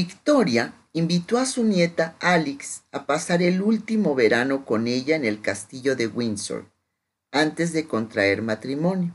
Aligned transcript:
Victoria 0.00 0.74
invitó 0.92 1.38
a 1.38 1.44
su 1.44 1.64
nieta 1.64 2.14
Alix 2.20 2.84
a 2.92 3.04
pasar 3.04 3.42
el 3.42 3.60
último 3.60 4.14
verano 4.14 4.64
con 4.64 4.86
ella 4.86 5.16
en 5.16 5.24
el 5.24 5.40
castillo 5.42 5.96
de 5.96 6.06
Windsor, 6.06 6.66
antes 7.32 7.72
de 7.72 7.88
contraer 7.88 8.40
matrimonio. 8.40 9.12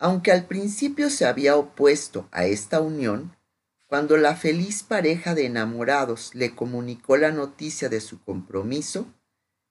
Aunque 0.00 0.32
al 0.32 0.46
principio 0.46 1.08
se 1.08 1.24
había 1.24 1.54
opuesto 1.54 2.28
a 2.32 2.46
esta 2.46 2.80
unión, 2.80 3.36
cuando 3.86 4.16
la 4.16 4.34
feliz 4.34 4.82
pareja 4.82 5.36
de 5.36 5.46
enamorados 5.46 6.34
le 6.34 6.56
comunicó 6.56 7.16
la 7.16 7.30
noticia 7.30 7.88
de 7.88 8.00
su 8.00 8.20
compromiso, 8.24 9.06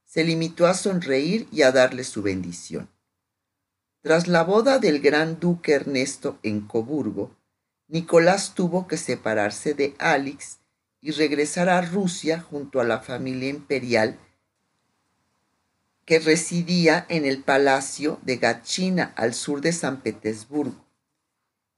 se 0.05 0.23
limitó 0.23 0.65
a 0.65 0.75
sonreír 0.75 1.45
y 1.51 1.63
a 1.63 1.73
darle 1.73 2.05
su 2.05 2.21
bendición. 2.21 2.87
Tras 3.99 4.29
la 4.29 4.45
boda 4.45 4.79
del 4.79 5.01
gran 5.01 5.41
duque 5.41 5.73
Ernesto 5.73 6.39
en 6.41 6.61
Coburgo, 6.61 7.35
Nicolás 7.87 8.55
tuvo 8.55 8.87
que 8.87 8.97
separarse 8.97 9.73
de 9.73 9.95
Alix 9.99 10.57
y 11.01 11.11
regresar 11.11 11.69
a 11.69 11.81
Rusia 11.81 12.39
junto 12.41 12.79
a 12.79 12.83
la 12.83 12.99
familia 12.99 13.49
imperial 13.49 14.19
que 16.05 16.19
residía 16.19 17.05
en 17.09 17.25
el 17.25 17.43
palacio 17.43 18.19
de 18.23 18.37
Gatchina 18.37 19.13
al 19.15 19.33
sur 19.33 19.61
de 19.61 19.71
San 19.71 20.01
Petersburgo. 20.01 20.85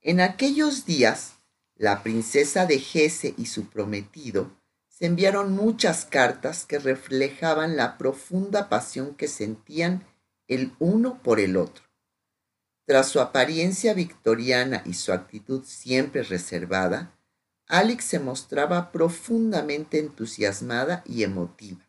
En 0.01 0.19
aquellos 0.19 0.85
días, 0.85 1.33
la 1.75 2.03
princesa 2.03 2.65
de 2.65 2.75
Hesse 2.75 3.33
y 3.37 3.45
su 3.45 3.69
prometido 3.69 4.51
se 4.89 5.05
enviaron 5.05 5.55
muchas 5.55 6.05
cartas 6.05 6.65
que 6.65 6.79
reflejaban 6.79 7.77
la 7.77 7.97
profunda 7.97 8.67
pasión 8.67 9.15
que 9.15 9.27
sentían 9.27 10.05
el 10.47 10.73
uno 10.79 11.21
por 11.21 11.39
el 11.39 11.55
otro. 11.55 11.86
Tras 12.87 13.09
su 13.09 13.19
apariencia 13.19 13.93
victoriana 13.93 14.81
y 14.85 14.93
su 14.93 15.11
actitud 15.11 15.61
siempre 15.65 16.23
reservada, 16.23 17.13
Alex 17.67 18.05
se 18.05 18.19
mostraba 18.21 18.93
profundamente 18.93 19.99
entusiasmada 19.99 21.03
y 21.05 21.23
emotiva. 21.23 21.85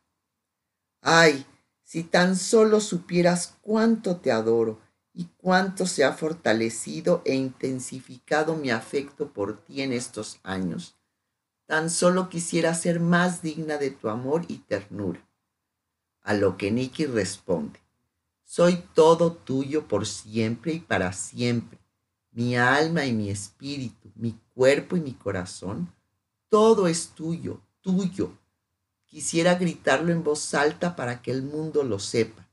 Ay, 1.01 1.47
si 1.85 2.03
tan 2.03 2.35
solo 2.35 2.81
supieras 2.81 3.55
cuánto 3.63 4.17
te 4.17 4.33
adoro 4.33 4.81
y 5.15 5.27
cuánto 5.37 5.87
se 5.87 6.03
ha 6.03 6.15
fortalecido 6.15 7.23
e 7.25 7.37
intensificado 7.37 8.57
mi 8.57 8.71
afecto 8.71 9.33
por 9.33 9.65
ti 9.65 9.83
en 9.83 9.93
estos 9.93 10.41
años. 10.43 10.97
Tan 11.67 11.91
solo 11.91 12.29
quisiera 12.29 12.75
ser 12.75 12.99
más 12.99 13.41
digna 13.41 13.77
de 13.77 13.93
tu 13.93 14.09
amor 14.09 14.47
y 14.49 14.59
ternura. 14.59 15.25
A 16.23 16.35
lo 16.35 16.57
que 16.57 16.73
Nicky 16.73 17.07
responde, 17.07 17.79
soy 18.49 18.83
todo 18.95 19.33
tuyo 19.33 19.87
por 19.87 20.07
siempre 20.07 20.73
y 20.73 20.81
para 20.81 21.13
siempre. 21.13 21.79
Mi 22.33 22.57
alma 22.57 23.05
y 23.05 23.13
mi 23.13 23.29
espíritu, 23.29 24.11
mi 24.15 24.41
cuerpo 24.55 24.97
y 24.97 25.01
mi 25.01 25.13
corazón, 25.13 25.93
todo 26.49 26.89
es 26.89 27.11
tuyo, 27.11 27.61
tuyo, 27.83 28.33
Quisiera 29.09 29.55
gritarlo 29.55 30.13
en 30.13 30.23
voz 30.23 30.53
alta 30.53 30.95
para 30.95 31.23
que 31.23 31.31
el 31.31 31.43
mundo 31.43 31.83
lo 31.83 31.99
sepa. 31.99 32.47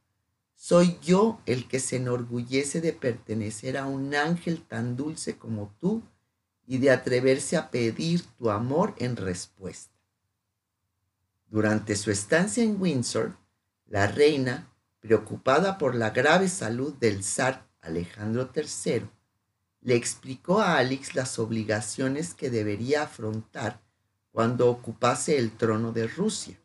Soy 0.56 0.98
yo 1.02 1.42
el 1.46 1.68
que 1.68 1.82
se 1.82 1.98
enorgullece 1.98 2.80
de 2.80 2.94
pertenecer 2.94 3.78
a 3.78 3.86
un 3.86 4.16
ángel 4.16 4.62
tan 4.62 4.96
dulce 4.96 5.38
como 5.38 5.76
tú 5.82 6.02
y 6.66 6.78
de 6.78 6.92
atreverse 6.92 7.58
a 7.58 7.72
pedir 7.72 8.23
tu 8.38 8.50
amor 8.50 8.96
en 9.00 9.18
respuesta. 9.18 9.94
Durante 11.50 11.98
su 11.98 12.10
estancia 12.10 12.64
en 12.64 12.82
Windsor, 12.82 13.36
la 13.88 14.08
reina, 14.08 14.72
preocupada 15.06 15.78
por 15.78 15.94
la 15.94 16.09
grave 16.09 16.50
salud 16.50 16.95
del 16.95 17.23
zar 17.23 17.67
Alejandro 17.80 18.50
III, 18.56 19.08
le 19.81 19.95
explicó 19.95 20.59
a 20.61 20.80
Alex 20.80 21.14
las 21.14 21.38
obligaciones 21.38 22.34
que 22.34 22.50
debería 22.50 23.03
afrontar 23.03 23.81
cuando 24.31 24.67
ocupase 24.67 25.38
el 25.38 25.52
trono 25.52 25.92
de 25.92 26.08
Rusia. 26.08 26.59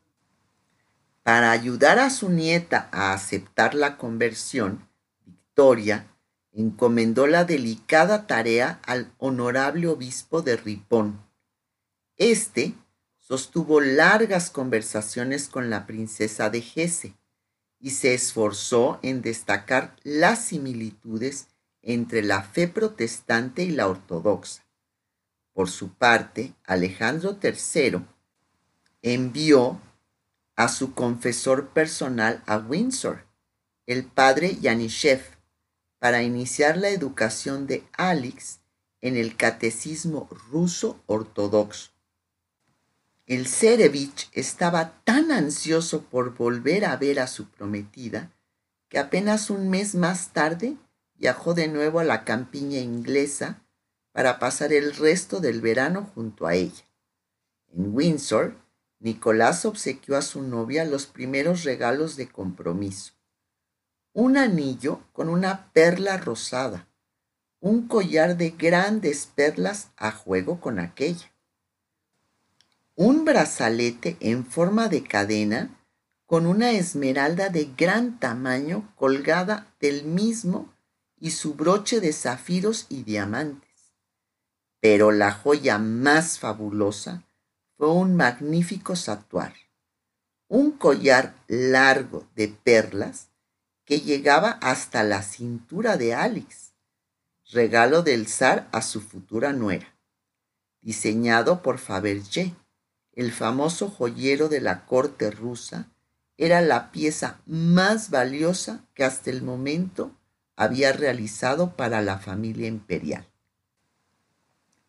Para 1.21 1.51
ayudar 1.51 1.99
a 1.99 2.09
su 2.09 2.29
nieta 2.29 2.89
a 2.91 3.13
aceptar 3.13 3.75
la 3.75 3.97
conversión, 3.97 4.89
Victoria 5.23 6.07
encomendó 6.51 7.27
la 7.27 7.43
delicada 7.43 8.25
tarea 8.25 8.79
al 8.87 9.13
honorable 9.19 9.87
obispo 9.87 10.41
de 10.41 10.57
Ripón. 10.57 11.21
Este 12.17 12.73
sostuvo 13.19 13.81
largas 13.81 14.49
conversaciones 14.49 15.47
con 15.47 15.69
la 15.69 15.85
princesa 15.85 16.49
de 16.49 16.65
Hesse 16.75 17.20
y 17.81 17.91
se 17.91 18.13
esforzó 18.13 18.99
en 19.01 19.21
destacar 19.21 19.95
las 20.03 20.45
similitudes 20.45 21.47
entre 21.81 22.21
la 22.21 22.43
fe 22.43 22.67
protestante 22.67 23.63
y 23.63 23.71
la 23.71 23.87
ortodoxa. 23.87 24.63
Por 25.53 25.69
su 25.69 25.93
parte, 25.93 26.53
Alejandro 26.63 27.37
III 27.41 28.05
envió 29.01 29.81
a 30.55 30.67
su 30.67 30.93
confesor 30.93 31.69
personal 31.69 32.43
a 32.45 32.57
Windsor, 32.57 33.25
el 33.87 34.05
padre 34.05 34.57
Yanishev, 34.61 35.21
para 35.97 36.23
iniciar 36.23 36.77
la 36.77 36.89
educación 36.89 37.67
de 37.67 37.83
Alex 37.93 38.59
en 39.01 39.17
el 39.17 39.35
catecismo 39.35 40.29
ruso 40.51 41.01
ortodoxo. 41.07 41.91
El 43.25 43.47
Cerevich 43.47 44.29
estaba 44.33 45.01
tan 45.03 45.31
ansioso 45.31 46.03
por 46.03 46.35
volver 46.35 46.85
a 46.85 46.97
ver 46.97 47.19
a 47.19 47.27
su 47.27 47.49
prometida 47.49 48.31
que 48.89 48.99
apenas 48.99 49.49
un 49.49 49.69
mes 49.69 49.95
más 49.95 50.33
tarde 50.33 50.75
viajó 51.15 51.53
de 51.53 51.67
nuevo 51.67 51.99
a 51.99 52.03
la 52.03 52.25
campiña 52.25 52.79
inglesa 52.79 53.63
para 54.11 54.39
pasar 54.39 54.73
el 54.73 54.95
resto 54.95 55.39
del 55.39 55.61
verano 55.61 56.09
junto 56.13 56.47
a 56.47 56.55
ella. 56.55 56.83
En 57.67 57.95
Windsor, 57.95 58.55
Nicolás 58.99 59.65
obsequió 59.65 60.17
a 60.17 60.21
su 60.21 60.41
novia 60.41 60.83
los 60.83 61.05
primeros 61.05 61.63
regalos 61.63 62.17
de 62.17 62.27
compromiso. 62.27 63.13
Un 64.13 64.35
anillo 64.37 64.99
con 65.13 65.29
una 65.29 65.71
perla 65.71 66.17
rosada, 66.17 66.87
un 67.59 67.87
collar 67.87 68.35
de 68.35 68.49
grandes 68.49 69.25
perlas 69.25 69.91
a 69.95 70.11
juego 70.11 70.59
con 70.59 70.79
aquella, 70.79 71.30
un 72.95 73.25
brazalete 73.25 74.17
en 74.19 74.45
forma 74.45 74.89
de 74.89 75.03
cadena 75.03 75.69
con 76.25 76.45
una 76.45 76.71
esmeralda 76.71 77.49
de 77.49 77.71
gran 77.77 78.19
tamaño 78.19 78.93
colgada 78.95 79.73
del 79.79 80.03
mismo 80.03 80.73
y 81.19 81.31
su 81.31 81.55
broche 81.55 81.99
de 81.99 82.13
zafiros 82.13 82.85
y 82.89 83.03
diamantes. 83.03 83.93
Pero 84.79 85.11
la 85.11 85.31
joya 85.31 85.77
más 85.77 86.39
fabulosa 86.39 87.23
fue 87.77 87.91
un 87.91 88.15
magnífico 88.15 88.95
satuar, 88.95 89.53
un 90.47 90.71
collar 90.71 91.35
largo 91.47 92.27
de 92.35 92.47
perlas 92.47 93.29
que 93.85 93.99
llegaba 93.99 94.51
hasta 94.61 95.03
la 95.03 95.21
cintura 95.21 95.97
de 95.97 96.13
Alex, 96.13 96.73
regalo 97.51 98.03
del 98.03 98.27
zar 98.27 98.67
a 98.71 98.81
su 98.81 99.01
futura 99.01 99.53
nuera, 99.53 99.95
diseñado 100.81 101.61
por 101.61 101.77
Fabergé, 101.77 102.55
el 103.13 103.31
famoso 103.31 103.89
joyero 103.89 104.49
de 104.49 104.61
la 104.61 104.85
corte 104.85 105.31
rusa, 105.31 105.89
era 106.37 106.61
la 106.61 106.91
pieza 106.91 107.41
más 107.45 108.09
valiosa 108.09 108.85
que 108.93 109.03
hasta 109.03 109.29
el 109.29 109.43
momento 109.43 110.11
había 110.55 110.93
realizado 110.93 111.75
para 111.75 112.01
la 112.01 112.17
familia 112.17 112.67
imperial. 112.67 113.27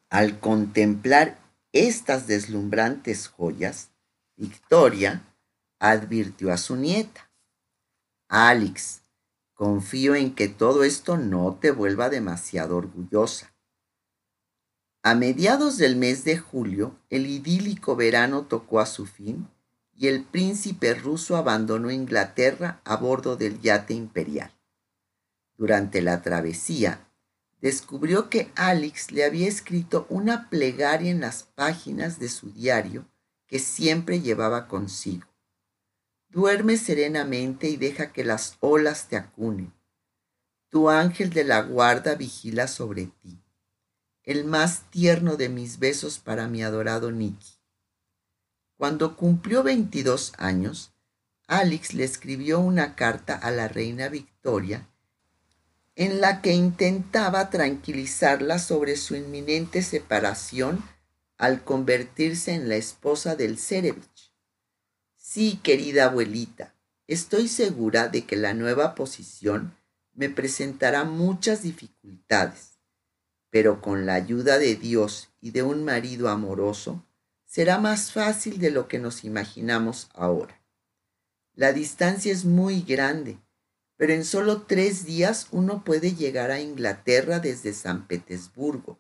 Al 0.09 0.41
contemplar 0.41 1.39
estas 1.73 2.27
deslumbrantes 2.27 3.29
joyas, 3.29 3.91
Victoria 4.37 5.23
advirtió 5.79 6.53
a 6.53 6.59
su 6.59 6.77
nieta, 6.77 7.31
Alex, 8.29 9.03
confío 9.55 10.15
en 10.15 10.35
que 10.35 10.49
todo 10.49 10.85
esto 10.85 11.17
no 11.17 11.59
te 11.61 11.71
vuelva 11.71 12.09
demasiado 12.09 12.77
orgullosa. 12.77 13.55
A 15.05 15.17
mediados 15.17 15.79
del 15.79 15.97
mes 15.97 16.23
de 16.23 16.39
julio, 16.39 16.97
el 17.11 17.27
idílico 17.27 17.97
verano 17.97 18.43
tocó 18.43 18.79
a 18.79 18.87
su 18.87 19.05
fin 19.05 19.49
y 19.97 20.07
el 20.07 20.23
príncipe 20.23 20.95
ruso 20.95 21.37
abandonó 21.37 21.91
Inglaterra 21.91 22.81
a 22.85 22.97
bordo 22.97 23.35
del 23.35 23.61
yate 23.61 23.95
imperial. 23.95 24.53
Durante 25.57 26.03
la 26.03 26.23
travesía, 26.23 27.09
descubrió 27.61 28.31
que 28.31 28.53
Alex 28.55 29.11
le 29.11 29.25
había 29.25 29.49
escrito 29.49 30.07
una 30.09 30.49
plegaria 30.49 31.11
en 31.11 31.21
las 31.21 31.43
páginas 31.43 32.21
de 32.21 32.29
su 32.29 32.53
diario 32.53 33.05
que 33.49 33.59
siempre 33.59 34.21
llevaba 34.21 34.69
consigo. 34.69 35.27
Duerme 36.29 36.77
serenamente 36.77 37.69
y 37.69 37.77
deja 37.77 38.13
que 38.13 38.23
las 38.23 38.57
olas 38.61 39.09
te 39.09 39.17
acunen. 39.17 39.73
Tu 40.69 40.89
ángel 40.89 41.31
de 41.31 41.43
la 41.43 41.61
guarda 41.63 42.15
vigila 42.15 42.69
sobre 42.69 43.07
ti. 43.07 43.42
El 44.25 44.45
más 44.45 44.91
tierno 44.91 45.37
de 45.37 45.49
mis 45.49 45.79
besos 45.79 46.19
para 46.19 46.49
mi 46.49 46.63
adorado 46.63 47.11
Nicky. 47.11 47.55
Cuando 48.77 49.17
cumplió 49.17 49.63
22 49.63 50.33
años, 50.39 50.93
Alex 51.49 51.95
le 51.95 52.05
escribió 52.05 52.61
una 52.61 52.95
carta 52.95 53.35
a 53.35 53.51
la 53.51 53.69
reina 53.69 54.09
Victoria 54.09 54.89
en 55.95 56.21
la 56.21 56.41
que 56.41 56.53
intentaba 56.53 57.51
tranquilizarla 57.51 58.59
sobre 58.59 58.97
su 58.97 59.15
inminente 59.15 59.83
separación 59.83 60.83
al 61.37 61.65
convertirse 61.65 62.53
en 62.53 62.69
la 62.69 62.77
esposa 62.77 63.37
del 63.37 63.59
Cerevich. 63.59 64.33
Sí, 65.17 65.61
querida 65.63 66.07
abuelita, 66.07 66.75
estoy 67.07 67.49
segura 67.49 68.09
de 68.09 68.25
que 68.25 68.37
la 68.37 68.55
nueva 68.55 68.95
posición 68.95 69.77
me 70.15 70.29
presentará 70.31 71.05
muchas 71.05 71.63
dificultades, 71.63 72.72
pero 73.53 73.83
con 73.83 74.07
la 74.07 74.15
ayuda 74.15 74.59
de 74.59 74.77
Dios 74.77 75.29
y 75.43 75.51
de 75.51 75.63
un 75.63 75.85
marido 75.85 76.31
amoroso, 76.31 77.05
será 77.45 77.79
más 77.79 78.11
fácil 78.11 78.59
de 78.59 78.71
lo 78.71 78.89
que 78.89 78.99
nos 78.99 79.25
imaginamos 79.25 80.09
ahora. 80.15 80.59
La 81.53 81.75
distancia 81.75 82.33
es 82.33 82.47
muy 82.47 82.81
grande, 82.81 83.37
pero 83.99 84.15
en 84.15 84.25
solo 84.25 84.63
tres 84.63 85.05
días 85.05 85.49
uno 85.51 85.85
puede 85.85 86.15
llegar 86.15 86.51
a 86.51 86.61
Inglaterra 86.61 87.41
desde 87.41 87.75
San 87.75 88.07
Petersburgo. 88.07 88.99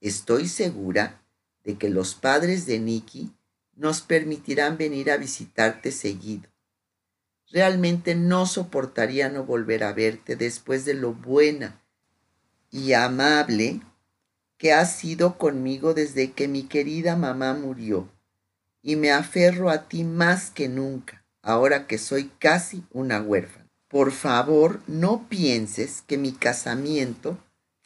Estoy 0.00 0.46
segura 0.46 1.20
de 1.64 1.76
que 1.76 1.88
los 1.88 2.14
padres 2.14 2.66
de 2.66 2.78
Nicky 2.78 3.32
nos 3.74 4.00
permitirán 4.00 4.78
venir 4.78 5.10
a 5.10 5.16
visitarte 5.16 5.90
seguido. 5.90 6.48
Realmente 7.48 8.14
no 8.14 8.46
soportaría 8.46 9.28
no 9.28 9.44
volver 9.44 9.82
a 9.82 9.92
verte 9.92 10.36
después 10.36 10.84
de 10.84 10.94
lo 10.94 11.14
buena 11.14 11.79
y 12.70 12.92
amable 12.92 13.80
que 14.56 14.72
has 14.72 14.96
sido 14.96 15.38
conmigo 15.38 15.94
desde 15.94 16.32
que 16.32 16.46
mi 16.46 16.64
querida 16.64 17.16
mamá 17.16 17.54
murió, 17.54 18.08
y 18.82 18.96
me 18.96 19.10
aferro 19.10 19.70
a 19.70 19.88
ti 19.88 20.04
más 20.04 20.50
que 20.50 20.68
nunca, 20.68 21.24
ahora 21.42 21.86
que 21.86 21.98
soy 21.98 22.30
casi 22.38 22.84
una 22.92 23.20
huérfana. 23.20 23.68
Por 23.88 24.12
favor, 24.12 24.82
no 24.86 25.28
pienses 25.28 26.02
que 26.02 26.16
mi 26.16 26.32
casamiento 26.32 27.38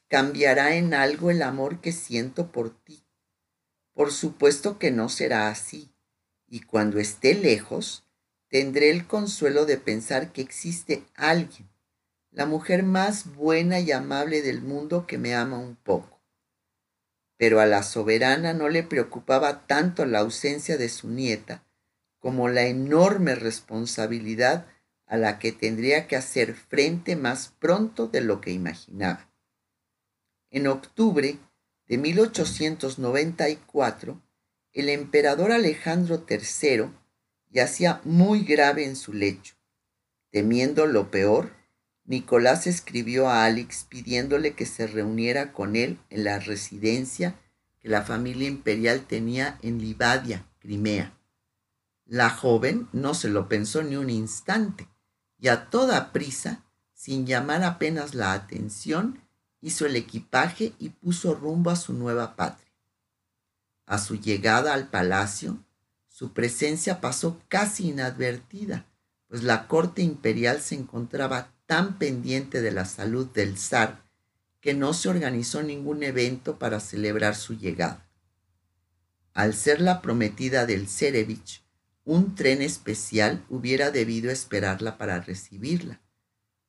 cambiará 0.09 0.75
en 0.75 0.95
algo 0.95 1.31
el 1.31 1.43
amor 1.43 1.81
que 1.81 1.93
siento 1.93 2.53
por 2.53 2.71
ti. 2.71 3.03
Por 3.95 4.13
supuesto 4.13 4.79
que 4.79 4.91
no 4.91 5.09
será 5.09 5.49
así, 5.49 5.91
y 6.49 6.61
cuando 6.61 6.99
esté 6.99 7.35
lejos, 7.35 8.05
tendré 8.49 8.91
el 8.91 9.07
consuelo 9.07 9.65
de 9.65 9.79
pensar 9.79 10.33
que 10.33 10.43
existe 10.43 11.05
alguien, 11.15 11.69
la 12.35 12.45
mujer 12.47 12.83
más 12.83 13.37
buena 13.37 13.79
y 13.79 13.93
amable 13.93 14.43
del 14.43 14.61
mundo 14.61 15.07
que 15.07 15.19
me 15.19 15.37
ama 15.37 15.57
un 15.57 15.77
poco. 15.77 16.21
Pero 17.37 17.61
a 17.61 17.67
la 17.67 17.85
soberana 17.85 18.53
no 18.53 18.69
le 18.69 18.83
preocupaba 18.83 19.67
tanto 19.67 20.05
la 20.05 20.19
ausencia 20.19 20.77
de 20.77 20.89
su 20.89 21.09
nieta 21.09 21.65
como 22.19 22.49
la 22.49 22.63
enorme 22.63 23.37
responsabilidad 23.37 24.67
a 25.07 25.17
la 25.17 25.39
que 25.39 25.53
tendría 25.53 26.09
que 26.09 26.17
hacer 26.17 26.55
frente 26.55 27.15
más 27.15 27.55
pronto 27.61 28.09
de 28.09 28.21
lo 28.21 28.41
que 28.41 28.51
imaginaba. 28.51 29.33
En 30.51 30.67
octubre 30.67 31.39
de 31.87 31.99
1894, 31.99 34.21
el 34.73 34.89
emperador 34.89 35.53
Alejandro 35.53 36.27
III 36.29 36.91
yacía 37.51 38.01
muy 38.05 38.45
grave 38.45 38.87
en 38.87 38.97
su 38.97 39.13
lecho. 39.13 39.55
Temiendo 40.31 40.87
lo 40.87 41.13
peor, 41.13 41.53
Nicolás 42.07 42.67
escribió 42.67 43.29
a 43.29 43.45
Alex 43.45 43.87
pidiéndole 43.89 44.55
que 44.55 44.67
se 44.67 44.87
reuniera 44.87 45.53
con 45.53 45.75
él 45.75 45.99
en 46.11 46.25
la 46.25 46.39
residencia 46.39 47.41
que 47.81 47.89
la 47.89 48.03
familia 48.03 48.47
imperial 48.49 49.07
tenía 49.07 49.59
en 49.63 49.81
Livadia, 49.81 50.47
Crimea. 50.59 51.19
La 52.05 52.29
joven 52.29 52.89
no 52.93 53.15
se 53.15 53.29
lo 53.29 53.49
pensó 53.49 53.83
ni 53.83 53.97
un 53.97 54.11
instante 54.11 54.89
y 55.39 55.49
a 55.49 55.71
toda 55.71 56.13
prisa, 56.13 56.65
sin 56.93 57.27
llamar 57.27 57.65
apenas 57.65 58.15
la 58.15 58.33
atención, 58.33 59.21
hizo 59.61 59.87
el 59.87 59.97
equipaje 59.97 60.75
y 60.79 60.91
puso 60.91 61.35
rumbo 61.35 61.71
a 61.71 61.77
su 61.77 61.93
nueva 61.95 62.37
patria. 62.37 62.73
A 63.87 63.99
su 63.99 64.19
llegada 64.19 64.73
al 64.73 64.89
palacio, 64.89 65.65
su 66.09 66.33
presencia 66.33 67.01
pasó 67.01 67.43
casi 67.49 67.89
inadvertida, 67.89 68.87
pues 69.35 69.43
la 69.43 69.67
corte 69.67 70.01
imperial 70.01 70.61
se 70.61 70.77
encontraba 70.77 71.53
tan 71.67 71.99
pendiente 71.99 72.63
de 72.63 72.71
la 72.71 72.85
salud 72.85 73.27
del 73.27 73.59
zar 73.59 74.05
que 74.61 74.75
no 74.75 74.95
se 74.95 75.09
organizó 75.09 75.61
ningún 75.61 76.05
evento 76.05 76.57
para 76.57 76.79
celebrar 76.79 77.35
su 77.35 77.59
llegada. 77.59 78.09
Al 79.33 79.55
ser 79.55 79.81
la 79.81 80.03
prometida 80.03 80.67
del 80.67 80.87
Cerevich, 80.87 81.65
un 82.05 82.37
tren 82.37 82.63
especial 82.63 83.45
hubiera 83.51 83.91
debido 83.91 84.31
esperarla 84.31 84.99
para 84.99 85.19
recibirla, 85.19 86.01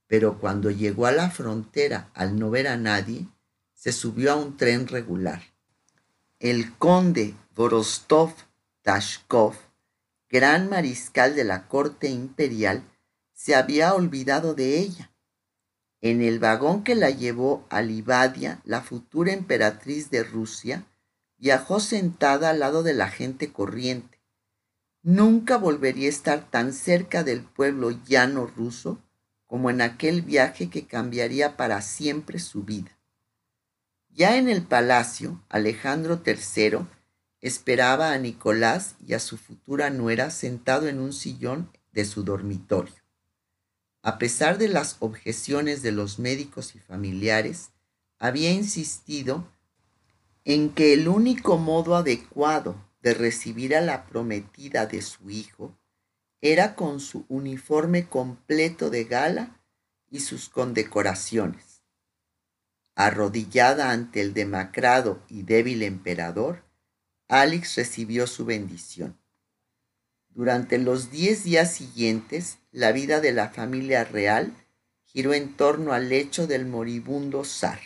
pero 0.07 0.39
cuando 0.39 0.71
llegó 0.71 1.06
a 1.06 1.11
la 1.11 1.29
frontera 1.29 2.09
al 2.15 2.39
no 2.39 2.50
ver 2.50 2.68
a 2.68 2.77
nadie, 2.77 3.27
se 3.75 3.91
subió 3.91 4.31
a 4.31 4.38
un 4.38 4.57
tren 4.57 4.88
regular. 4.88 5.44
El 6.39 6.73
conde 6.79 7.35
Vorostov 7.53 8.33
Tashkov, 8.81 9.53
gran 10.30 10.69
mariscal 10.69 11.36
de 11.36 11.44
la 11.44 11.68
corte 11.68 12.10
imperial, 12.10 12.83
se 13.33 13.56
había 13.56 13.94
olvidado 13.94 14.54
de 14.54 14.80
ella. 14.80 15.12
En 16.01 16.22
el 16.22 16.39
vagón 16.39 16.83
que 16.83 16.95
la 16.95 17.10
llevó 17.10 17.66
a 17.69 17.81
Livadia, 17.81 18.62
la 18.63 18.81
futura 18.81 19.33
emperatriz 19.33 20.10
de 20.10 20.24
Rusia, 20.24 20.86
viajó 21.38 21.80
sentada 21.80 22.50
al 22.50 22.60
lado 22.60 22.83
de 22.83 22.94
la 22.94 23.10
gente 23.10 23.51
corriente. 23.51 24.22
Nunca 25.01 25.57
volvería 25.57 26.07
a 26.07 26.10
estar 26.10 26.50
tan 26.50 26.74
cerca 26.74 27.24
del 27.24 27.44
pueblo 27.44 27.92
llano 27.92 28.48
ruso 28.48 29.00
como 29.45 29.69
en 29.69 29.81
aquel 29.81 30.21
viaje 30.21 30.69
que 30.69 30.88
cambiaría 30.88 31.57
para 31.57 31.81
siempre 31.81 32.39
su 32.39 32.63
vida. 32.63 32.98
Ya 34.10 34.38
en 34.38 34.50
el 34.50 34.63
palacio, 34.63 35.44
Alejandro 35.50 36.21
III 36.25 36.88
esperaba 37.47 38.12
a 38.12 38.18
Nicolás 38.18 38.95
y 39.06 39.13
a 39.13 39.19
su 39.19 39.38
futura 39.38 39.92
nuera 39.92 40.31
sentado 40.31 40.88
en 40.88 41.00
un 41.00 41.13
sillón 41.13 41.69
de 41.92 42.03
su 42.03 42.24
dormitorio. 42.24 42.95
A 44.01 44.18
pesar 44.18 44.57
de 44.57 44.68
las 44.68 44.97
objeciones 45.00 45.83
de 45.83 45.92
los 45.92 46.18
médicos 46.18 46.74
y 46.74 46.80
familiares, 46.80 47.69
había 48.18 48.51
insistido 48.51 49.47
en 50.44 50.71
que 50.71 50.94
el 50.94 51.07
único 51.07 51.59
modo 51.59 51.95
adecuado 51.95 52.83
de 53.03 53.13
recibir 53.13 53.75
a 53.75 53.81
la 53.81 54.07
prometida 54.07 54.88
de 54.88 55.03
su 55.03 55.30
hijo 55.30 55.77
era 56.42 56.75
con 56.75 57.00
su 57.00 57.25
uniforme 57.30 58.07
completo 58.09 58.89
de 58.89 59.03
gala 59.03 59.62
y 60.09 60.21
sus 60.21 60.50
condecoraciones. 60.50 61.83
Arrodillada 62.95 63.92
ante 63.92 64.21
el 64.21 64.33
demacrado 64.33 65.21
y 65.30 65.44
débil 65.44 65.83
emperador, 65.83 66.65
Alex 67.27 67.75
recibió 67.75 68.28
su 68.28 68.45
bendición. 68.45 69.18
Durante 70.30 70.78
los 70.78 71.11
diez 71.11 71.44
días 71.44 71.73
siguientes, 71.73 72.59
la 72.71 72.92
vida 72.92 73.19
de 73.19 73.31
la 73.31 73.49
familia 73.49 74.04
real 74.04 74.54
giró 75.06 75.33
en 75.33 75.56
torno 75.56 75.94
al 75.94 76.09
lecho 76.09 76.45
del 76.45 76.66
moribundo 76.66 77.44
zar. 77.44 77.80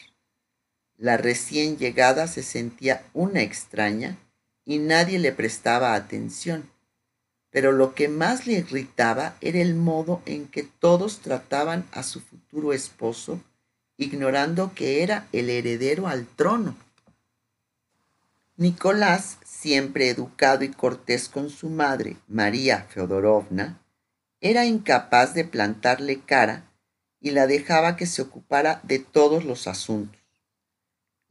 La 0.98 1.16
recién 1.16 1.78
llegada 1.78 2.28
se 2.28 2.44
sentía 2.44 3.06
una 3.14 3.42
extraña 3.42 4.18
y 4.66 4.80
nadie 4.80 5.20
le 5.20 5.32
prestaba 5.32 5.94
atención. 5.94 6.70
Pero 7.50 7.72
lo 7.72 7.96
que 7.96 8.10
más 8.10 8.46
le 8.46 8.54
irritaba 8.54 9.38
era 9.40 9.60
el 9.60 9.76
modo 9.76 10.22
en 10.26 10.48
que 10.48 10.64
todos 10.64 11.20
trataban 11.20 11.88
a 11.92 12.04
su 12.04 12.20
futuro 12.20 12.74
esposo, 12.74 13.42
ignorando 13.96 14.74
que 14.76 15.02
era 15.02 15.28
el 15.32 15.50
heredero 15.50 16.08
al 16.08 16.28
trono. 16.28 16.76
Nicolás, 18.60 19.38
siempre 19.46 20.10
educado 20.10 20.66
y 20.66 20.70
cortés 20.70 21.30
con 21.30 21.50
su 21.50 21.70
madre, 21.70 22.18
María 22.28 22.84
Feodorovna, 22.90 23.82
era 24.42 24.66
incapaz 24.66 25.34
de 25.34 25.46
plantarle 25.46 26.20
cara 26.20 26.70
y 27.22 27.32
la 27.32 27.48
dejaba 27.48 27.96
que 27.96 28.06
se 28.06 28.22
ocupara 28.22 28.82
de 28.84 29.00
todos 29.00 29.46
los 29.46 29.68
asuntos. 29.68 30.20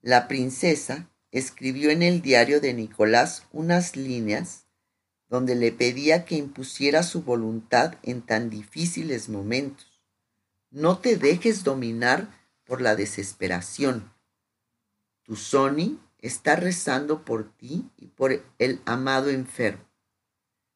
La 0.00 0.26
princesa 0.26 1.10
escribió 1.30 1.90
en 1.90 2.02
el 2.02 2.22
diario 2.22 2.62
de 2.62 2.72
Nicolás 2.72 3.42
unas 3.52 3.94
líneas 3.94 4.64
donde 5.28 5.54
le 5.54 5.70
pedía 5.70 6.24
que 6.24 6.36
impusiera 6.36 7.02
su 7.02 7.24
voluntad 7.24 7.96
en 8.04 8.22
tan 8.22 8.48
difíciles 8.48 9.28
momentos. 9.28 10.00
No 10.70 10.96
te 11.00 11.18
dejes 11.18 11.62
dominar 11.62 12.26
por 12.64 12.80
la 12.80 12.96
desesperación. 12.96 14.14
Tu 15.24 15.36
Sony 15.36 15.98
está 16.18 16.56
rezando 16.56 17.24
por 17.24 17.52
ti 17.56 17.88
y 17.96 18.06
por 18.06 18.42
el 18.58 18.80
amado 18.84 19.30
enfermo. 19.30 19.84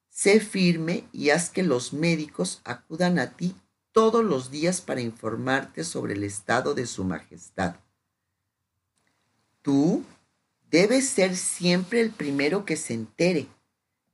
Sé 0.09 0.41
firme 0.41 1.09
y 1.13 1.31
haz 1.31 1.51
que 1.51 1.63
los 1.63 1.93
médicos 1.93 2.61
acudan 2.65 3.19
a 3.19 3.33
ti 3.37 3.57
todos 3.93 4.25
los 4.25 4.51
días 4.51 4.81
para 4.81 5.01
informarte 5.01 5.85
sobre 5.85 6.15
el 6.15 6.25
estado 6.25 6.75
de 6.75 6.87
su 6.87 7.05
majestad. 7.05 7.77
Tú 9.63 10.05
debes 10.71 11.09
ser 11.09 11.37
siempre 11.37 12.01
el 12.01 12.11
primero 12.11 12.65
que 12.65 12.77
se 12.77 12.95
entere. 12.95 13.47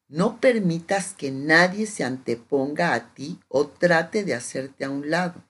No 0.08 0.40
permitas 0.40 1.14
que 1.14 1.30
nadie 1.30 1.86
se 1.86 2.04
anteponga 2.04 2.94
a 2.94 3.14
ti 3.14 3.38
o 3.48 3.66
trate 3.66 4.24
de 4.24 4.34
hacerte 4.34 4.84
a 4.84 4.90
un 4.90 5.10
lado. 5.10 5.44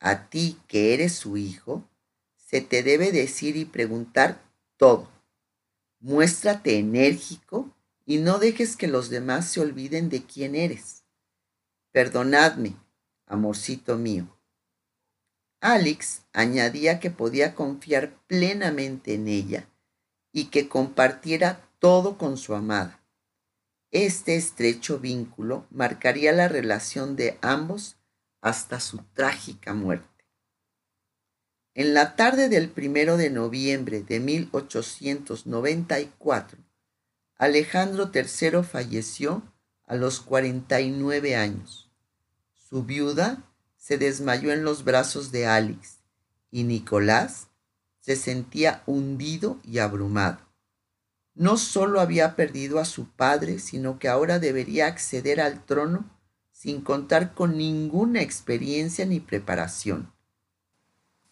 A 0.00 0.28
ti, 0.28 0.58
que 0.66 0.94
eres 0.94 1.14
su 1.14 1.36
hijo, 1.36 1.88
se 2.36 2.60
te 2.60 2.82
debe 2.82 3.12
decir 3.12 3.56
y 3.56 3.64
preguntar 3.64 4.47
todo. 4.78 5.08
muéstrate 6.00 6.78
enérgico 6.78 7.74
y 8.06 8.18
no 8.18 8.38
dejes 8.38 8.76
que 8.76 8.86
los 8.86 9.10
demás 9.10 9.50
se 9.50 9.60
olviden 9.60 10.08
de 10.08 10.22
quién 10.22 10.54
eres. 10.54 11.02
Perdonadme, 11.90 12.76
amorcito 13.26 13.98
mío. 13.98 14.28
Alex 15.60 16.22
añadía 16.32 17.00
que 17.00 17.10
podía 17.10 17.56
confiar 17.56 18.14
plenamente 18.28 19.14
en 19.14 19.26
ella 19.26 19.68
y 20.32 20.46
que 20.46 20.68
compartiera 20.68 21.68
todo 21.80 22.16
con 22.16 22.36
su 22.36 22.54
amada. 22.54 23.02
Este 23.90 24.36
estrecho 24.36 25.00
vínculo 25.00 25.66
marcaría 25.70 26.32
la 26.32 26.46
relación 26.46 27.16
de 27.16 27.36
ambos 27.42 27.96
hasta 28.40 28.78
su 28.78 28.98
trágica 29.14 29.74
muerte. 29.74 30.17
En 31.78 31.94
la 31.94 32.14
tarde 32.16 32.48
del 32.48 32.68
primero 32.70 33.16
de 33.16 33.30
noviembre 33.30 34.02
de 34.02 34.18
1894, 34.18 36.58
Alejandro 37.36 38.10
III 38.12 38.64
falleció 38.64 39.44
a 39.86 39.94
los 39.94 40.20
49 40.20 41.36
años. 41.36 41.88
Su 42.52 42.82
viuda 42.82 43.44
se 43.76 43.96
desmayó 43.96 44.52
en 44.52 44.64
los 44.64 44.82
brazos 44.82 45.30
de 45.30 45.46
Alex 45.46 46.00
y 46.50 46.64
Nicolás 46.64 47.46
se 48.00 48.16
sentía 48.16 48.82
hundido 48.86 49.60
y 49.62 49.78
abrumado. 49.78 50.40
No 51.36 51.56
solo 51.56 52.00
había 52.00 52.34
perdido 52.34 52.80
a 52.80 52.84
su 52.84 53.08
padre, 53.08 53.60
sino 53.60 54.00
que 54.00 54.08
ahora 54.08 54.40
debería 54.40 54.88
acceder 54.88 55.40
al 55.40 55.64
trono 55.64 56.10
sin 56.50 56.80
contar 56.80 57.34
con 57.34 57.56
ninguna 57.56 58.20
experiencia 58.20 59.06
ni 59.06 59.20
preparación. 59.20 60.12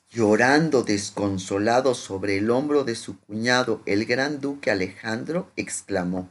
Llorando 0.09 0.83
desconsolado 0.83 1.95
sobre 1.95 2.39
el 2.39 2.51
hombro 2.51 2.85
de 2.85 2.95
su 2.95 3.19
cuñado, 3.21 3.83
el 3.87 4.07
gran 4.07 4.41
duque 4.41 4.71
Alejandro, 4.71 5.51
exclamó, 5.57 6.31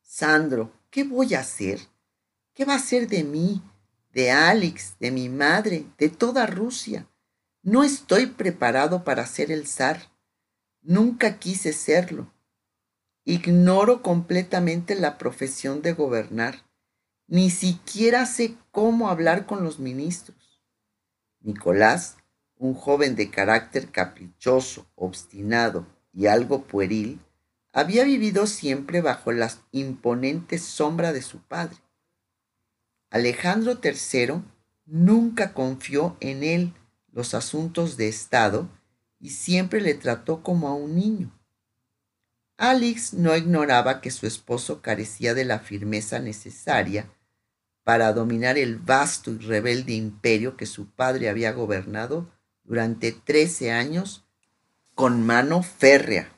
Sandro, 0.00 0.72
¿qué 0.90 1.04
voy 1.04 1.34
a 1.34 1.40
hacer? 1.40 1.80
¿Qué 2.54 2.64
va 2.64 2.74
a 2.74 2.78
ser 2.78 3.08
de 3.08 3.22
mí, 3.22 3.62
de 4.12 4.30
Alex, 4.30 4.96
de 4.98 5.10
mi 5.10 5.28
madre, 5.28 5.86
de 5.98 6.08
toda 6.08 6.46
Rusia? 6.46 7.06
No 7.62 7.84
estoy 7.84 8.26
preparado 8.26 9.04
para 9.04 9.26
ser 9.26 9.52
el 9.52 9.66
zar. 9.66 10.10
Nunca 10.80 11.38
quise 11.38 11.72
serlo. 11.72 12.32
Ignoro 13.24 14.02
completamente 14.02 14.96
la 14.96 15.16
profesión 15.16 15.80
de 15.80 15.92
gobernar. 15.92 16.66
Ni 17.28 17.50
siquiera 17.50 18.26
sé 18.26 18.56
cómo 18.72 19.08
hablar 19.08 19.46
con 19.46 19.62
los 19.62 19.78
ministros. 19.78 20.60
Nicolás 21.40 22.16
un 22.62 22.74
joven 22.74 23.16
de 23.16 23.28
carácter 23.28 23.90
caprichoso, 23.90 24.86
obstinado 24.94 25.84
y 26.12 26.28
algo 26.28 26.62
pueril, 26.62 27.20
había 27.72 28.04
vivido 28.04 28.46
siempre 28.46 29.00
bajo 29.00 29.32
la 29.32 29.50
imponente 29.72 30.58
sombra 30.58 31.12
de 31.12 31.22
su 31.22 31.40
padre. 31.40 31.76
Alejandro 33.10 33.80
III 33.82 34.42
nunca 34.86 35.54
confió 35.54 36.16
en 36.20 36.44
él 36.44 36.72
los 37.10 37.34
asuntos 37.34 37.96
de 37.96 38.06
Estado 38.06 38.68
y 39.18 39.30
siempre 39.30 39.80
le 39.80 39.94
trató 39.94 40.44
como 40.44 40.68
a 40.68 40.74
un 40.74 40.94
niño. 40.94 41.36
Alex 42.58 43.12
no 43.14 43.36
ignoraba 43.36 44.00
que 44.00 44.12
su 44.12 44.24
esposo 44.28 44.82
carecía 44.82 45.34
de 45.34 45.44
la 45.44 45.58
firmeza 45.58 46.20
necesaria 46.20 47.12
para 47.82 48.12
dominar 48.12 48.56
el 48.56 48.76
vasto 48.76 49.32
y 49.32 49.38
rebelde 49.38 49.94
imperio 49.94 50.56
que 50.56 50.66
su 50.66 50.86
padre 50.86 51.28
había 51.28 51.50
gobernado 51.50 52.30
durante 52.64 53.12
trece 53.12 53.72
años 53.72 54.24
con 54.94 55.24
mano 55.24 55.62
férrea. 55.62 56.32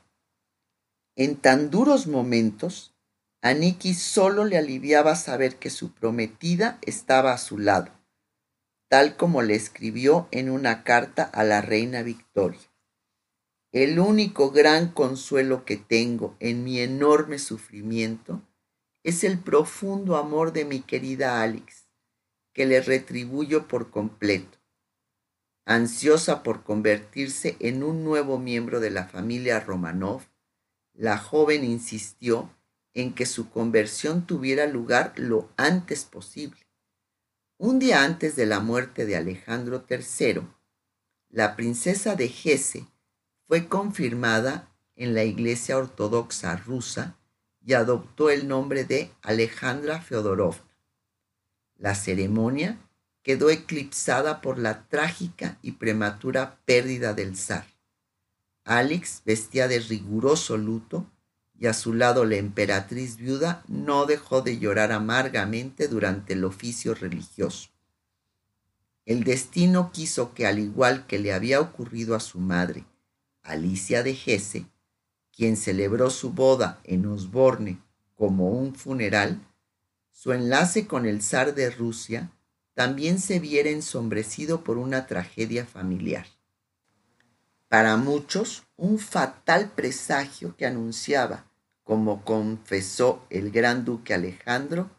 En 1.17 1.37
tan 1.37 1.71
duros 1.71 2.07
momentos, 2.07 2.95
a 3.43 3.53
Nicky 3.53 3.95
solo 3.95 4.45
le 4.45 4.57
aliviaba 4.57 5.17
saber 5.17 5.57
que 5.57 5.71
su 5.71 5.93
prometida 5.93 6.79
estaba 6.83 7.33
a 7.33 7.39
su 7.39 7.59
lado, 7.59 7.93
tal 8.89 9.17
como 9.17 9.43
le 9.43 9.55
escribió 9.55 10.29
en 10.31 10.51
una 10.51 10.83
carta 10.83 11.25
a 11.25 11.45
la 11.45 11.61
reina 11.61 12.03
Victoria. 12.03 12.61
El 13.71 13.99
único 13.99 14.51
gran 14.51 14.89
consuelo 14.93 15.65
que 15.65 15.77
tengo 15.77 16.37
en 16.41 16.65
mi 16.65 16.79
enorme 16.79 17.39
sufrimiento 17.39 18.41
es 19.03 19.25
el 19.25 19.39
profundo 19.39 20.17
amor 20.17 20.53
de 20.53 20.65
mi 20.65 20.81
querida 20.81 21.43
Alex, 21.43 21.89
que 22.53 22.67
le 22.67 22.81
retribuyo 22.81 23.69
por 23.69 23.91
completo 23.91 24.64
Ansiosa 25.67 26.43
por 26.43 26.63
convertirse 26.63 27.57
en 27.59 27.83
un 27.83 28.05
nuevo 28.05 28.39
miembro 28.39 28.81
de 28.81 28.91
la 28.91 29.07
familia 29.07 29.61
Romanov, 29.61 30.23
la 30.93 31.17
joven 31.17 31.65
insistió 31.65 32.51
en 32.93 33.15
que 33.15 33.27
su 33.27 33.51
conversión 33.51 34.27
tuviera 34.27 34.67
lugar 34.67 35.15
lo 35.17 35.51
antes 35.57 36.05
posible. 36.05 36.61
Un 37.57 37.79
día 37.79 38.05
antes 38.05 38.37
de 38.37 38.47
la 38.47 38.61
muerte 38.61 39.07
de 39.07 39.17
Alejandro 39.17 39.85
III, 39.89 40.43
la 41.31 41.57
princesa 41.57 42.15
de 42.15 42.27
Hesse 42.27 42.85
fue 43.47 43.69
confirmada 43.69 44.71
en 44.97 45.15
la 45.15 45.25
Iglesia 45.25 45.79
Ortodoxa 45.79 46.57
rusa 46.57 47.17
y 47.65 47.73
adoptó 47.73 48.31
el 48.31 48.47
nombre 48.47 48.85
de 48.85 49.11
Alejandra 49.23 50.01
Feodorovna. 50.01 50.77
La 51.77 51.95
ceremonia 51.95 52.79
quedó 53.25 53.49
eclipsada 53.49 54.43
por 54.43 54.59
la 54.59 54.87
trágica 54.87 55.59
y 55.63 55.73
prematura 55.73 56.61
pérdida 56.67 57.15
del 57.15 57.37
zar. 57.37 57.67
Alex 58.65 59.23
vestía 59.25 59.67
de 59.67 59.81
riguroso 59.81 60.59
luto 60.59 61.11
y 61.59 61.67
a 61.67 61.73
su 61.73 61.95
lado 61.95 62.27
la 62.27 62.37
emperatriz 62.37 63.17
viuda 63.17 63.65
no 63.67 64.05
dejó 64.05 64.43
de 64.43 64.59
llorar 64.59 64.93
amargamente 64.93 65.89
durante 65.89 66.35
el 66.35 66.45
oficio 66.45 66.95
religioso. 66.95 67.71
El 69.07 69.25
destino 69.25 69.91
quiso 69.91 70.35
que, 70.35 70.47
al 70.47 70.59
igual 70.59 71.07
que 71.07 71.19
le 71.19 71.33
había 71.33 71.61
ocurrido 71.61 72.15
a 72.15 72.21
su 72.21 72.41
madre, 72.41 72.85
Alicia 73.43 74.03
de 74.03 74.11
Hesse, 74.11 74.67
quien 75.35 75.57
celebró 75.57 76.11
su 76.11 76.31
boda 76.31 76.81
en 76.85 77.07
Osborne 77.07 77.81
como 78.17 78.51
un 78.51 78.75
funeral, 78.75 79.47
su 80.11 80.33
enlace 80.33 80.87
con 80.87 81.07
el 81.07 81.23
zar 81.23 81.55
de 81.55 81.71
Rusia 81.71 82.31
también 82.75 83.21
se 83.21 83.39
viera 83.39 83.71
ensombrecido 83.71 84.65
por 84.65 84.79
una 84.79 85.07
tragedia 85.07 85.65
familiar. 85.65 86.27
Para 87.69 87.97
muchos, 87.97 88.65
un 88.77 88.99
fatal 88.99 89.71
presagio 89.71 90.57
que 90.57 90.67
anunciaba, 90.67 91.47
como 91.83 92.25
confesó 92.25 93.27
el 93.31 93.51
gran 93.51 93.85
duque 93.85 94.15
Alejandro, 94.15 94.91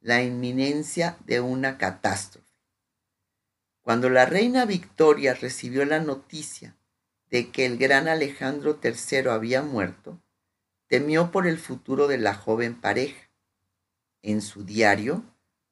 la 0.00 0.22
inminencia 0.22 1.18
de 1.26 1.40
una 1.40 1.78
catástrofe. 1.78 2.46
Cuando 3.82 4.08
la 4.08 4.26
reina 4.26 4.64
Victoria 4.64 5.34
recibió 5.34 5.84
la 5.84 6.00
noticia 6.00 6.76
de 7.30 7.50
que 7.50 7.66
el 7.66 7.78
gran 7.78 8.08
Alejandro 8.08 8.78
III 8.82 9.28
había 9.30 9.62
muerto, 9.62 10.20
temió 10.86 11.30
por 11.30 11.46
el 11.46 11.58
futuro 11.58 12.08
de 12.08 12.18
la 12.18 12.34
joven 12.34 12.80
pareja. 12.80 13.30
En 14.22 14.42
su 14.42 14.64
diario 14.64 15.22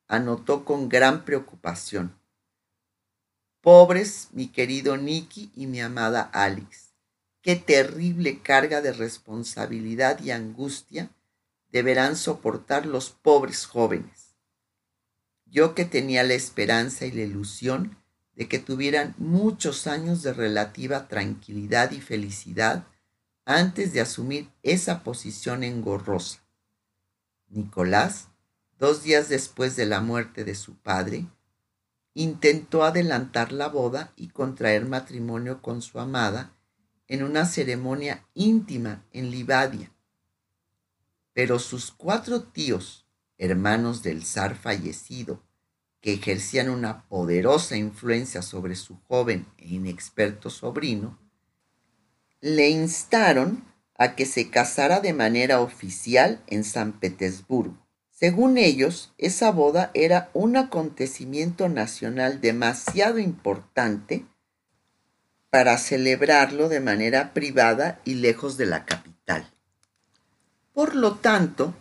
anotó 0.09 0.65
con 0.65 0.89
gran 0.89 1.25
preocupación. 1.25 2.19
Pobres 3.61 4.29
mi 4.33 4.49
querido 4.49 4.97
Nicky 4.97 5.53
y 5.55 5.67
mi 5.67 5.81
amada 5.81 6.23
Alex, 6.33 6.95
qué 7.43 7.57
terrible 7.57 8.41
carga 8.41 8.81
de 8.81 8.93
responsabilidad 8.93 10.21
y 10.21 10.31
angustia 10.31 11.11
deberán 11.71 12.17
soportar 12.17 12.87
los 12.87 13.11
pobres 13.11 13.67
jóvenes. 13.67 14.35
Yo 15.45 15.75
que 15.75 15.85
tenía 15.85 16.25
la 16.25 16.35
esperanza 16.35 17.07
y 17.07 17.13
la 17.13 17.23
ilusión 17.23 17.99
de 18.35 18.49
que 18.49 18.59
tuvieran 18.59 19.15
muchos 19.19 19.87
años 19.87 20.23
de 20.23 20.33
relativa 20.33 21.09
tranquilidad 21.09 21.91
y 21.93 22.01
felicidad 22.01 22.87
antes 23.45 23.93
de 23.93 24.01
asumir 24.01 24.51
esa 24.63 25.03
posición 25.03 25.65
engorrosa. 25.65 26.47
Nicolás 27.49 28.29
dos 28.79 29.03
días 29.03 29.29
después 29.29 29.75
de 29.77 29.87
la 29.87 30.01
muerte 30.01 30.45
de 30.45 30.55
su 30.55 30.77
padre, 30.77 31.27
intentó 32.15 32.85
adelantar 32.85 33.53
la 33.53 33.69
boda 33.69 34.13
y 34.17 34.29
contraer 34.29 34.87
matrimonio 34.87 35.61
con 35.61 35.83
su 35.83 35.99
amada 35.99 36.55
en 37.09 37.23
una 37.23 37.45
ceremonia 37.45 38.27
íntima 38.35 39.05
en 39.13 39.31
Livadia. 39.31 39.93
Pero 41.33 41.59
sus 41.59 41.91
cuatro 41.91 42.43
tíos, 42.43 43.07
hermanos 43.37 44.03
del 44.03 44.25
zar 44.25 44.57
fallecido, 44.57 45.43
que 46.01 46.13
ejercían 46.15 46.69
una 46.69 47.09
poderosa 47.09 47.77
influencia 47.77 48.43
sobre 48.43 48.77
su 48.77 48.97
joven 49.09 49.47
e 49.57 49.69
inexperto 49.69 50.51
sobrino, 50.51 51.19
le 52.41 52.71
instaron 52.71 53.65
a 53.95 54.15
que 54.15 54.27
se 54.27 54.49
casara 54.51 55.01
de 55.01 55.13
manera 55.13 55.61
oficial 55.61 56.45
en 56.47 56.63
San 56.63 57.01
Petersburgo 57.01 57.88
según 58.19 58.59
ellos, 58.59 59.13
esa 59.17 59.53
boda 59.53 59.93
era 59.95 60.29
un 60.33 60.57
acontecimiento 60.57 61.69
nacional 61.69 62.41
demasiado 62.41 63.21
importante 63.21 64.27
para 65.51 65.79
celebrarlo 65.79 66.69
de 66.69 66.81
manera 66.81 67.33
privada 67.33 68.01
y 68.05 68.15
lejos 68.15 68.57
de 68.57 68.67
la 68.67 68.85
capital. 68.85 69.49
Por 70.73 70.97
lo 70.97 71.15
tanto, 71.15 71.75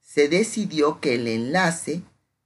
se 0.00 0.28
decidió 0.28 1.00
que 1.00 1.16
el 1.16 1.26
enlace 1.26 2.02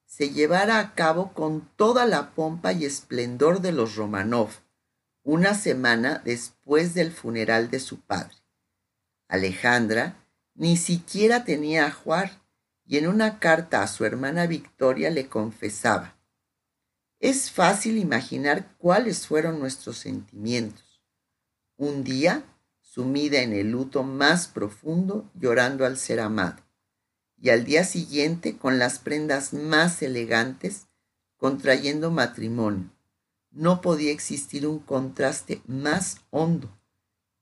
se 0.06 0.30
llevara 0.30 0.78
a 0.78 0.94
cabo 0.94 1.34
con 1.34 1.68
toda 1.76 2.06
la 2.06 2.30
pompa 2.30 2.72
y 2.72 2.86
esplendor 2.86 3.60
de 3.60 3.72
los 3.72 3.96
Romanov, 3.96 4.48
una 5.24 5.52
semana 5.52 6.22
después 6.24 6.94
del 6.94 7.12
funeral 7.12 7.68
de 7.68 7.80
su 7.80 8.00
padre. 8.00 8.36
Alejandra 9.28 10.24
ni 10.54 10.78
siquiera 10.78 11.44
tenía 11.44 11.84
ajuar 11.84 12.45
y 12.86 12.98
en 12.98 13.08
una 13.08 13.38
carta 13.38 13.82
a 13.82 13.88
su 13.88 14.04
hermana 14.04 14.46
Victoria 14.46 15.10
le 15.10 15.28
confesaba, 15.28 16.16
es 17.18 17.50
fácil 17.50 17.98
imaginar 17.98 18.76
cuáles 18.78 19.26
fueron 19.26 19.58
nuestros 19.58 19.98
sentimientos. 19.98 21.02
Un 21.76 22.04
día, 22.04 22.44
sumida 22.80 23.40
en 23.40 23.52
el 23.52 23.70
luto 23.70 24.02
más 24.02 24.48
profundo, 24.48 25.30
llorando 25.34 25.84
al 25.84 25.96
ser 25.96 26.20
amado 26.20 26.66
y 27.40 27.50
al 27.50 27.64
día 27.64 27.84
siguiente 27.84 28.56
con 28.56 28.78
las 28.78 28.98
prendas 28.98 29.52
más 29.52 30.02
elegantes, 30.02 30.86
contrayendo 31.36 32.10
matrimonio. 32.10 32.90
No 33.50 33.80
podía 33.80 34.12
existir 34.12 34.66
un 34.66 34.78
contraste 34.78 35.62
más 35.66 36.22
hondo, 36.30 36.78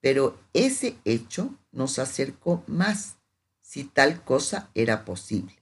pero 0.01 0.39
ese 0.53 0.97
hecho 1.05 1.55
nos 1.73 1.99
acercó 1.99 2.63
más, 2.67 3.17
si 3.64 3.85
tal 3.85 4.23
cosa 4.23 4.71
era 4.75 5.06
posible. 5.06 5.56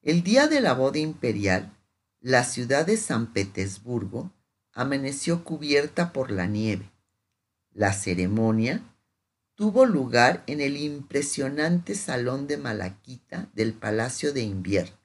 El 0.00 0.22
día 0.22 0.48
de 0.48 0.62
la 0.62 0.72
boda 0.72 0.98
imperial, 0.98 1.76
la 2.18 2.44
ciudad 2.44 2.86
de 2.86 2.96
San 2.96 3.34
Petersburgo 3.34 4.32
amaneció 4.72 5.44
cubierta 5.44 6.14
por 6.14 6.30
la 6.30 6.46
nieve. 6.46 6.90
La 7.72 7.92
ceremonia 7.92 8.82
tuvo 9.54 9.84
lugar 9.84 10.42
en 10.46 10.62
el 10.62 10.78
impresionante 10.78 11.94
salón 11.94 12.46
de 12.46 12.56
Malaquita 12.56 13.50
del 13.52 13.74
Palacio 13.74 14.32
de 14.32 14.40
Invierno. 14.40 14.96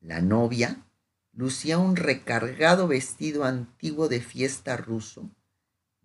La 0.00 0.20
novia 0.20 0.84
lucía 1.32 1.78
un 1.78 1.96
recargado 1.96 2.86
vestido 2.86 3.44
antiguo 3.44 4.08
de 4.08 4.20
fiesta 4.20 4.76
ruso, 4.76 5.30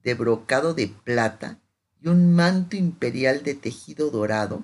de 0.02 0.14
brocado 0.14 0.74
de 0.74 0.88
plata 0.88 1.60
y 2.02 2.08
un 2.08 2.34
manto 2.34 2.76
imperial 2.76 3.44
de 3.44 3.56
tejido 3.56 4.10
dorado, 4.10 4.64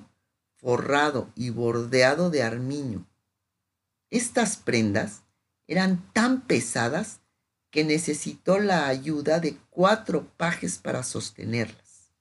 forrado 0.56 1.30
y 1.36 1.50
bordeado 1.50 2.30
de 2.30 2.44
armiño. 2.44 3.06
Estas 4.10 4.58
prendas 4.58 5.24
eran 5.68 6.12
tan 6.14 6.42
pesadas 6.42 7.20
que 7.72 7.84
necesitó 7.84 8.60
la 8.60 8.88
ayuda 8.88 9.40
de 9.40 9.58
cuatro 9.70 10.28
pajes 10.38 10.78
para 10.78 11.04
sostenerlas. 11.04 12.14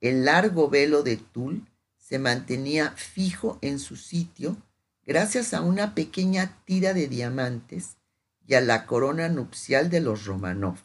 El 0.00 0.26
largo 0.26 0.68
velo 0.68 1.02
de 1.02 1.16
tul 1.16 1.66
se 1.96 2.18
mantenía 2.18 2.92
fijo 2.92 3.58
en 3.62 3.78
su 3.78 3.96
sitio 3.96 4.56
gracias 5.04 5.54
a 5.54 5.62
una 5.62 5.94
pequeña 5.94 6.62
tira 6.64 6.92
de 6.92 7.08
diamantes 7.08 7.96
y 8.46 8.54
a 8.54 8.60
la 8.60 8.86
corona 8.86 9.28
nupcial 9.28 9.88
de 9.88 10.00
los 10.00 10.26
Romanov. 10.26 10.76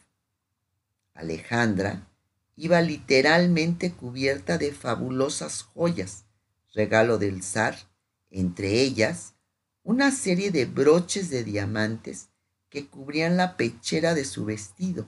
Alejandra 1.13 2.07
iba 2.55 2.81
literalmente 2.81 3.91
cubierta 3.91 4.57
de 4.57 4.71
fabulosas 4.71 5.63
joyas, 5.63 6.25
regalo 6.73 7.17
del 7.17 7.43
zar, 7.43 7.75
entre 8.29 8.81
ellas 8.81 9.33
una 9.83 10.11
serie 10.11 10.51
de 10.51 10.65
broches 10.65 11.29
de 11.29 11.43
diamantes 11.43 12.29
que 12.69 12.87
cubrían 12.87 13.37
la 13.37 13.57
pechera 13.57 14.13
de 14.13 14.25
su 14.25 14.45
vestido 14.45 15.07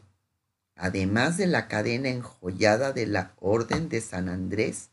además 0.75 1.37
de 1.37 1.47
la 1.47 1.67
cadena 1.67 2.09
enjollada 2.09 2.91
de 2.91 3.07
la 3.07 3.33
Orden 3.39 3.89
de 3.89 4.01
San 4.01 4.29
Andrés 4.29 4.89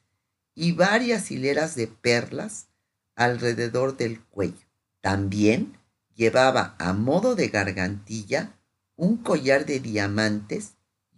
y 0.55 0.73
varias 0.73 1.31
hileras 1.31 1.75
de 1.75 1.89
perlas 1.89 2.69
alrededor 3.15 3.97
del 3.97 4.21
cuello. 4.21 4.67
También 5.01 5.79
llevaba 6.15 6.77
a 6.79 6.93
modo 6.93 7.35
de 7.35 7.49
gargantilla 7.49 8.55
un 8.97 9.17
collar 9.17 9.67
de 9.67 9.81
diamantes 9.81 10.75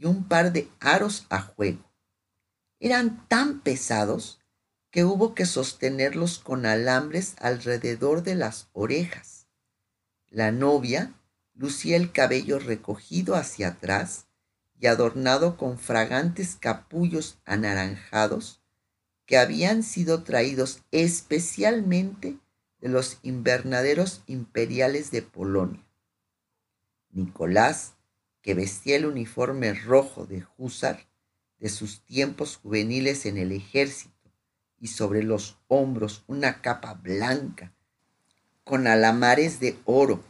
un 0.07 0.29
par 0.29 0.53
de 0.53 0.69
aros 0.81 1.27
a 1.31 1.41
juego. 1.41 1.91
Eran 2.81 3.27
tan 3.29 3.61
pesados 3.61 4.41
que 4.91 5.05
hubo 5.05 5.35
que 5.35 5.47
sostenerlos 5.47 6.39
con 6.39 6.67
alambres 6.67 7.35
alrededor 7.41 8.23
de 8.23 8.35
las 8.35 8.69
orejas. 8.73 9.49
La 10.29 10.53
novia 10.53 11.15
lucía 11.55 11.97
el 11.97 12.13
cabello 12.13 12.59
recogido 12.59 13.35
hacia 13.35 13.69
atrás 13.69 14.27
y 14.79 14.87
adornado 14.87 15.57
con 15.57 15.79
fragantes 15.79 16.57
capullos 16.61 17.39
anaranjados 17.45 18.61
que 19.27 19.39
habían 19.39 19.83
sido 19.83 20.23
traídos 20.23 20.83
especialmente 20.91 22.39
de 22.79 22.89
los 22.89 23.19
invernaderos 23.23 24.23
imperiales 24.27 25.11
de 25.11 25.23
Polonia. 25.23 25.85
Nicolás, 27.11 27.94
que 28.45 28.53
vestía 28.53 28.97
el 28.97 29.07
uniforme 29.07 29.73
rojo 29.73 30.27
de 30.27 30.47
húsar 30.59 31.09
de 31.59 31.71
sus 31.71 32.05
tiempos 32.05 32.59
juveniles 32.59 33.25
en 33.25 33.39
el 33.39 33.53
ejército 33.53 34.31
y 34.79 34.89
sobre 34.89 35.23
los 35.23 35.57
hombros 35.67 36.25
una 36.27 36.61
capa 36.61 36.93
blanca 36.93 37.73
con 38.63 38.87
alamares 38.87 39.61
de 39.61 39.79
oro, 39.87 40.23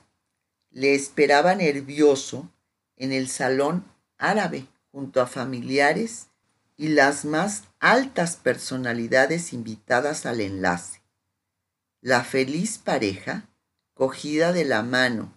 le 0.70 0.94
esperaba 0.94 1.56
nervioso 1.56 2.52
en 2.96 3.12
el 3.12 3.28
salón 3.28 3.84
árabe 4.16 4.68
junto 4.92 5.20
a 5.20 5.26
familiares 5.26 6.28
y 6.76 6.88
las 6.88 7.24
más 7.24 7.64
altas 7.80 8.36
personalidades 8.36 9.52
invitadas 9.52 10.24
al 10.24 10.40
enlace. 10.40 11.02
La 12.00 12.22
feliz 12.22 12.78
pareja, 12.78 13.48
cogida 13.92 14.52
de 14.52 14.64
la 14.64 14.84
mano 14.84 15.32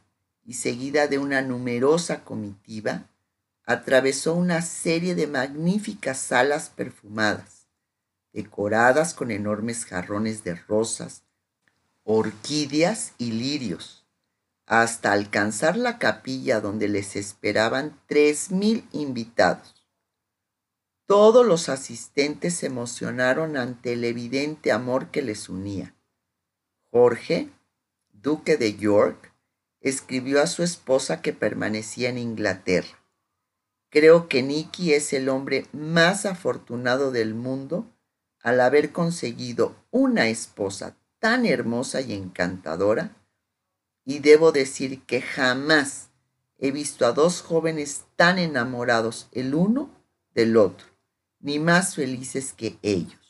y 0.48 0.54
seguida 0.54 1.08
de 1.08 1.20
una 1.20 1.42
numerosa 1.42 2.24
comitiva, 2.24 3.10
atravesó 3.66 4.34
una 4.34 4.62
serie 4.62 5.14
de 5.14 5.28
magníficas 5.28 6.20
salas 6.20 6.70
perfumadas, 6.70 7.68
decoradas 8.32 9.14
con 9.14 9.30
enormes 9.30 9.84
jarrones 9.86 10.46
de 10.46 10.56
rosas, 10.56 11.24
orquídeas 12.06 13.12
y 13.18 13.34
lirios, 13.34 14.06
hasta 14.66 15.12
alcanzar 15.12 15.76
la 15.76 16.00
capilla 16.00 16.62
donde 16.62 16.88
les 16.88 17.18
esperaban 17.18 18.00
tres 18.08 18.50
mil 18.50 18.88
invitados. 18.94 19.86
Todos 21.08 21.46
los 21.46 21.68
asistentes 21.68 22.56
se 22.56 22.68
emocionaron 22.68 23.58
ante 23.58 23.94
el 23.94 24.06
evidente 24.06 24.72
amor 24.72 25.12
que 25.12 25.22
les 25.22 25.50
unía. 25.50 25.94
Jorge, 26.90 27.50
duque 28.14 28.56
de 28.56 28.76
York, 28.76 29.34
escribió 29.90 30.42
a 30.42 30.48
su 30.48 30.64
esposa 30.64 31.22
que 31.22 31.34
permanecía 31.34 32.10
en 32.10 32.18
Inglaterra. 32.18 33.04
Creo 33.90 34.28
que 34.28 34.44
Nicky 34.44 34.94
es 34.94 35.14
el 35.14 35.30
hombre 35.30 35.66
más 35.72 36.26
afortunado 36.26 37.12
del 37.12 37.34
mundo 37.34 37.92
al 38.42 38.62
haber 38.62 38.92
conseguido 38.92 39.76
una 39.92 40.28
esposa 40.28 40.98
tan 41.20 41.46
hermosa 41.46 42.02
y 42.02 42.14
encantadora 42.14 43.16
y 44.06 44.20
debo 44.20 44.52
decir 44.52 45.04
que 45.04 45.22
jamás 45.22 46.10
he 46.58 46.72
visto 46.72 47.06
a 47.06 47.12
dos 47.12 47.42
jóvenes 47.42 48.06
tan 48.16 48.40
enamorados 48.40 49.28
el 49.32 49.54
uno 49.54 49.90
del 50.34 50.58
otro, 50.58 50.88
ni 51.40 51.60
más 51.60 51.96
felices 51.96 52.54
que 52.54 52.78
ellos. 52.82 53.27